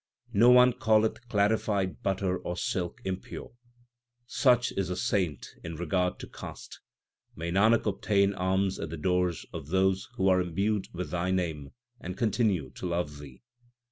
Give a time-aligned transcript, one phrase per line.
[0.33, 3.51] No one calleth clarified butter or silk impure;]
[4.25, 6.79] Such is a saint in regard to caste.
[7.35, 11.73] May Nanak obtain alms at the doors Of those who are imbued with Thy name
[11.99, 13.43] and continue to love Thee